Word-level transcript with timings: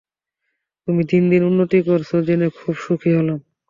তুমি 0.87 1.01
দিন 1.03 1.23
দিন 1.31 1.41
উন্নতি 1.43 1.79
করছ 1.87 2.09
জেনে 2.27 2.47
খুব 2.57 2.75
সুখী 2.77 3.11
হলাম। 3.17 3.39